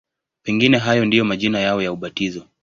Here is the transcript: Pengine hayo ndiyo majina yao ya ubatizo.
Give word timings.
Pengine 0.43 0.77
hayo 0.77 1.05
ndiyo 1.05 1.25
majina 1.25 1.59
yao 1.59 1.81
ya 1.81 1.91
ubatizo. 1.91 2.47